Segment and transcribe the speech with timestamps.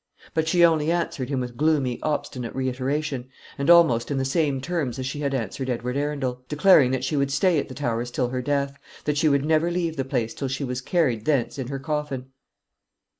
[0.33, 4.97] But she only answered him with gloomy, obstinate reiteration, and almost in the same terms
[4.97, 8.29] as she had answered Edward Arundel; declaring that she would stay at the Towers till
[8.29, 11.67] her death; that she would never leave the place till she was carried thence in
[11.67, 12.31] her coffin.